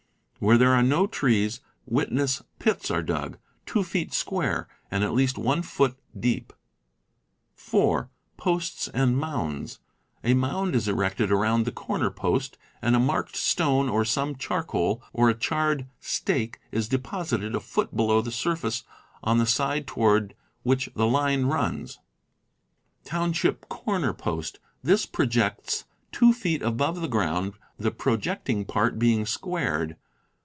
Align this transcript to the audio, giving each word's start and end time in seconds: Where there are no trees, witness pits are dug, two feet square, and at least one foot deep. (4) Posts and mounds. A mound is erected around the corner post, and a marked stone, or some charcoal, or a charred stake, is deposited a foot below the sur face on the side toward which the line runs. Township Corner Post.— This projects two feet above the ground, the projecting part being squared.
Where 0.41 0.57
there 0.57 0.73
are 0.73 0.81
no 0.81 1.05
trees, 1.05 1.61
witness 1.85 2.41
pits 2.57 2.89
are 2.89 3.03
dug, 3.03 3.37
two 3.67 3.83
feet 3.83 4.11
square, 4.11 4.67
and 4.89 5.03
at 5.03 5.13
least 5.13 5.37
one 5.37 5.61
foot 5.61 5.99
deep. 6.19 6.51
(4) 7.53 8.09
Posts 8.37 8.87
and 8.87 9.15
mounds. 9.19 9.81
A 10.23 10.33
mound 10.33 10.73
is 10.73 10.87
erected 10.87 11.31
around 11.31 11.65
the 11.65 11.71
corner 11.71 12.09
post, 12.09 12.57
and 12.81 12.95
a 12.95 12.99
marked 12.99 13.35
stone, 13.35 13.87
or 13.87 14.03
some 14.03 14.35
charcoal, 14.35 15.03
or 15.13 15.29
a 15.29 15.35
charred 15.35 15.85
stake, 15.99 16.59
is 16.71 16.89
deposited 16.89 17.53
a 17.53 17.59
foot 17.59 17.95
below 17.95 18.19
the 18.19 18.31
sur 18.31 18.55
face 18.55 18.81
on 19.23 19.37
the 19.37 19.45
side 19.45 19.85
toward 19.85 20.33
which 20.63 20.89
the 20.95 21.05
line 21.05 21.45
runs. 21.45 21.99
Township 23.05 23.69
Corner 23.69 24.11
Post.— 24.11 24.59
This 24.83 25.05
projects 25.05 25.85
two 26.11 26.33
feet 26.33 26.63
above 26.63 26.99
the 26.99 27.07
ground, 27.07 27.53
the 27.77 27.91
projecting 27.91 28.65
part 28.65 28.97
being 28.97 29.27
squared. 29.27 29.97